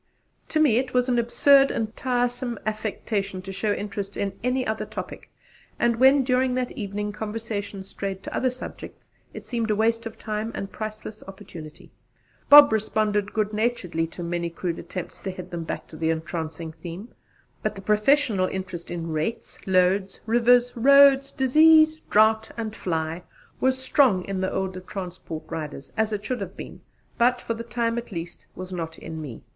To 0.49 0.59
me 0.59 0.77
it 0.77 0.95
was 0.95 1.09
an 1.09 1.19
absurd 1.19 1.69
and 1.69 1.95
tiresome 1.95 2.57
affectation 2.65 3.39
to 3.43 3.53
show 3.53 3.71
interest 3.71 4.17
in 4.17 4.33
any 4.43 4.65
other 4.65 4.83
topic, 4.83 5.29
and 5.77 5.97
when, 5.97 6.23
during 6.23 6.55
that 6.55 6.71
evening, 6.71 7.11
conversation 7.11 7.83
strayed 7.83 8.23
to 8.23 8.35
other 8.35 8.49
subjects, 8.49 9.09
it 9.31 9.45
seemed 9.45 9.69
waste 9.69 10.07
of 10.07 10.17
time 10.17 10.51
and 10.55 10.71
priceless 10.71 11.21
opportunity. 11.27 11.91
Bob 12.49 12.71
responded 12.73 13.31
good 13.31 13.53
naturedly 13.53 14.07
to 14.07 14.23
many 14.23 14.49
crude 14.49 14.79
attempts 14.79 15.19
to 15.19 15.29
head 15.29 15.51
them 15.51 15.65
back 15.65 15.85
to 15.89 15.95
the 15.95 16.09
entrancing 16.09 16.71
theme, 16.71 17.09
but 17.61 17.75
the 17.75 17.81
professional 17.81 18.47
interest 18.47 18.89
in 18.89 19.11
rates, 19.11 19.59
loads, 19.67 20.19
rivers, 20.25 20.75
roads, 20.75 21.31
disease, 21.31 22.01
drought, 22.09 22.49
and 22.57 22.75
'fly,' 22.75 23.21
was 23.59 23.77
strong 23.77 24.25
in 24.25 24.41
the 24.41 24.51
older 24.51 24.79
transport 24.79 25.43
riders, 25.47 25.93
as 25.95 26.11
it 26.11 26.25
should 26.25 26.41
have 26.41 26.57
been, 26.57 26.81
but, 27.19 27.39
for 27.39 27.53
the 27.53 27.63
time 27.63 27.99
at 27.99 28.11
least, 28.11 28.47
was 28.55 28.71
not, 28.73 28.97
in 28.97 29.21
me. 29.21 29.43